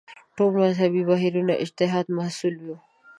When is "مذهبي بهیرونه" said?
0.61-1.53